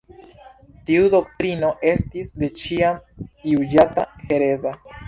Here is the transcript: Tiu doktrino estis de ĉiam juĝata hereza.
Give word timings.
Tiu 0.87 1.11
doktrino 1.15 1.69
estis 1.91 2.35
de 2.45 2.51
ĉiam 2.63 3.25
juĝata 3.53 4.13
hereza. 4.29 4.79